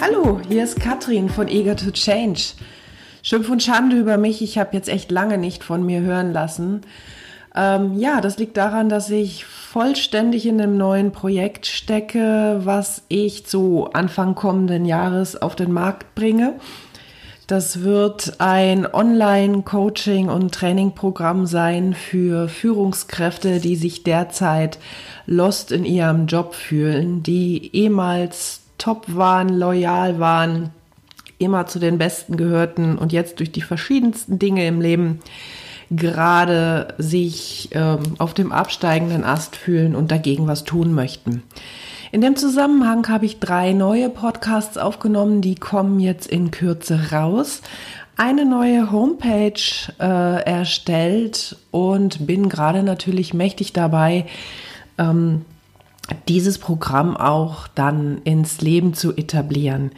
Hallo, 0.00 0.40
hier 0.48 0.62
ist 0.62 0.78
Katrin 0.78 1.28
von 1.28 1.48
Eager 1.48 1.74
to 1.74 1.90
Change. 1.90 2.40
Schimpf 3.20 3.50
und 3.50 3.64
Schande 3.64 3.96
über 3.96 4.16
mich, 4.16 4.42
ich 4.42 4.56
habe 4.56 4.76
jetzt 4.76 4.88
echt 4.88 5.10
lange 5.10 5.38
nicht 5.38 5.64
von 5.64 5.84
mir 5.84 6.02
hören 6.02 6.32
lassen. 6.32 6.82
Ähm, 7.56 7.98
ja, 7.98 8.20
das 8.20 8.38
liegt 8.38 8.56
daran, 8.56 8.88
dass 8.88 9.10
ich 9.10 9.44
vollständig 9.44 10.46
in 10.46 10.60
einem 10.60 10.76
neuen 10.76 11.10
Projekt 11.10 11.66
stecke, 11.66 12.60
was 12.62 13.02
ich 13.08 13.44
zu 13.46 13.88
Anfang 13.92 14.36
kommenden 14.36 14.84
Jahres 14.84 15.34
auf 15.34 15.56
den 15.56 15.72
Markt 15.72 16.14
bringe. 16.14 16.54
Das 17.48 17.82
wird 17.82 18.34
ein 18.38 18.86
Online-Coaching- 18.86 20.28
und 20.28 20.54
Trainingprogramm 20.54 21.46
sein 21.46 21.94
für 21.94 22.48
Führungskräfte, 22.48 23.58
die 23.58 23.74
sich 23.74 24.04
derzeit 24.04 24.78
lost 25.26 25.72
in 25.72 25.84
ihrem 25.84 26.26
Job 26.26 26.54
fühlen, 26.54 27.24
die 27.24 27.74
ehemals 27.74 28.60
top 28.78 29.14
waren, 29.14 29.48
loyal 29.48 30.18
waren, 30.18 30.70
immer 31.38 31.66
zu 31.66 31.78
den 31.78 31.98
Besten 31.98 32.36
gehörten 32.36 32.98
und 32.98 33.12
jetzt 33.12 33.38
durch 33.38 33.52
die 33.52 33.62
verschiedensten 33.62 34.38
Dinge 34.38 34.66
im 34.66 34.80
Leben 34.80 35.20
gerade 35.90 36.94
sich 36.98 37.70
ähm, 37.72 38.14
auf 38.18 38.34
dem 38.34 38.52
absteigenden 38.52 39.24
Ast 39.24 39.56
fühlen 39.56 39.94
und 39.94 40.10
dagegen 40.10 40.46
was 40.46 40.64
tun 40.64 40.92
möchten. 40.92 41.42
In 42.10 42.20
dem 42.20 42.36
Zusammenhang 42.36 43.06
habe 43.08 43.26
ich 43.26 43.38
drei 43.38 43.72
neue 43.72 44.08
Podcasts 44.08 44.78
aufgenommen, 44.78 45.40
die 45.40 45.54
kommen 45.54 46.00
jetzt 46.00 46.26
in 46.26 46.50
Kürze 46.50 47.10
raus. 47.12 47.62
Eine 48.16 48.44
neue 48.44 48.90
Homepage 48.90 49.60
äh, 50.00 50.42
erstellt 50.42 51.56
und 51.70 52.26
bin 52.26 52.48
gerade 52.48 52.82
natürlich 52.82 53.34
mächtig 53.34 53.72
dabei, 53.72 54.26
ähm, 54.96 55.44
dieses 56.28 56.58
Programm 56.58 57.16
auch 57.16 57.68
dann 57.68 58.22
ins 58.24 58.60
Leben 58.60 58.94
zu 58.94 59.16
etablieren. 59.16 59.90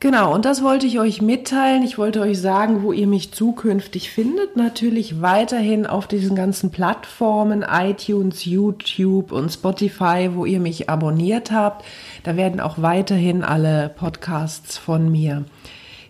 Genau, 0.00 0.34
und 0.34 0.44
das 0.44 0.62
wollte 0.62 0.86
ich 0.86 0.98
euch 0.98 1.22
mitteilen. 1.22 1.82
Ich 1.82 1.96
wollte 1.96 2.20
euch 2.20 2.38
sagen, 2.38 2.82
wo 2.82 2.92
ihr 2.92 3.06
mich 3.06 3.32
zukünftig 3.32 4.10
findet. 4.10 4.54
Natürlich 4.54 5.22
weiterhin 5.22 5.86
auf 5.86 6.06
diesen 6.06 6.36
ganzen 6.36 6.70
Plattformen, 6.70 7.64
iTunes, 7.66 8.44
YouTube 8.44 9.32
und 9.32 9.50
Spotify, 9.50 10.28
wo 10.34 10.44
ihr 10.44 10.60
mich 10.60 10.90
abonniert 10.90 11.52
habt. 11.52 11.86
Da 12.22 12.36
werden 12.36 12.60
auch 12.60 12.82
weiterhin 12.82 13.42
alle 13.42 13.88
Podcasts 13.88 14.76
von 14.76 15.10
mir 15.10 15.46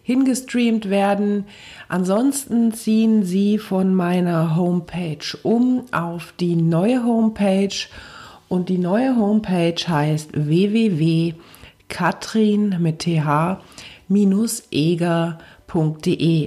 hingestreamt 0.02 0.90
werden. 0.90 1.46
Ansonsten 1.88 2.72
ziehen 2.72 3.22
sie 3.22 3.58
von 3.58 3.94
meiner 3.94 4.56
Homepage 4.56 5.38
um 5.44 5.84
auf 5.92 6.34
die 6.40 6.56
neue 6.56 7.04
Homepage 7.04 7.74
und 8.54 8.68
die 8.68 8.78
neue 8.78 9.16
Homepage 9.16 9.74
heißt 9.74 10.30
www.katrin 10.32 11.36
mit 12.78 13.00
th-eger.de. 13.00 13.74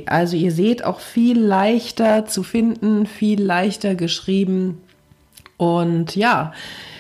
Also 0.06 0.38
ihr 0.38 0.54
seht 0.54 0.86
auch 0.86 1.02
viel 1.02 1.38
leichter 1.38 2.26
zu 2.26 2.44
finden, 2.44 3.06
viel 3.08 3.44
leichter 3.44 3.96
geschrieben. 3.96 4.82
Und 5.58 6.16
ja, 6.16 6.54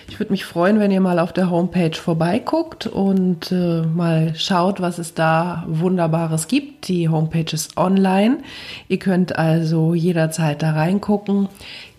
ich 0.09 0.19
würde 0.19 0.31
mich 0.31 0.45
freuen, 0.45 0.79
wenn 0.79 0.91
ihr 0.91 1.01
mal 1.01 1.19
auf 1.19 1.33
der 1.33 1.49
Homepage 1.49 1.95
vorbeiguckt 1.95 2.87
und 2.87 3.51
äh, 3.51 3.81
mal 3.81 4.33
schaut, 4.35 4.81
was 4.81 4.99
es 4.99 5.13
da 5.13 5.65
Wunderbares 5.67 6.47
gibt. 6.47 6.87
Die 6.87 7.09
Homepage 7.09 7.51
ist 7.51 7.77
online. 7.77 8.39
Ihr 8.87 8.99
könnt 8.99 9.37
also 9.37 9.93
jederzeit 9.93 10.61
da 10.61 10.71
reingucken. 10.71 11.49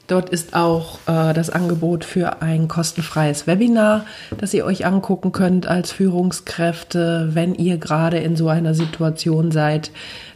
Dort 0.07 0.31
ist 0.31 0.55
auch 0.55 1.01
äh, 1.07 1.35
das 1.35 1.51
Angebot 1.51 2.03
für 2.03 2.41
ein 2.41 2.67
kostenfreies 2.67 3.47
Webinar, 3.47 4.07
das 4.39 4.55
ihr 4.55 4.65
euch 4.65 4.87
angucken 4.87 5.33
könnt 5.33 5.67
als 5.67 5.93
Führungskräfte, 5.93 7.29
wenn 7.33 7.55
ihr 7.55 7.77
gerade 7.77 8.17
in 8.17 8.35
so 8.35 8.49
einer 8.49 8.73
Situation 8.73 9.51
seid, 9.51 9.91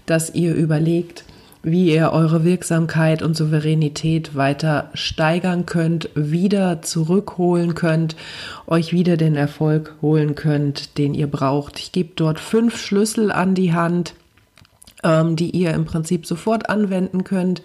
dass 0.04 0.34
ihr 0.34 0.54
überlegt, 0.54 1.24
wie 1.62 1.94
ihr 1.94 2.12
eure 2.12 2.44
Wirksamkeit 2.44 3.22
und 3.22 3.36
Souveränität 3.36 4.34
weiter 4.34 4.90
steigern 4.94 5.66
könnt, 5.66 6.10
wieder 6.14 6.82
zurückholen 6.82 7.74
könnt, 7.74 8.16
euch 8.66 8.92
wieder 8.92 9.16
den 9.16 9.36
Erfolg 9.36 9.94
holen 10.02 10.34
könnt, 10.34 10.98
den 10.98 11.14
ihr 11.14 11.28
braucht. 11.28 11.78
Ich 11.78 11.92
gebe 11.92 12.10
dort 12.16 12.40
fünf 12.40 12.78
Schlüssel 12.78 13.30
an 13.30 13.54
die 13.54 13.72
Hand, 13.72 14.14
ähm, 15.04 15.36
die 15.36 15.50
ihr 15.50 15.72
im 15.72 15.84
Prinzip 15.84 16.26
sofort 16.26 16.68
anwenden 16.68 17.24
könnt 17.24 17.62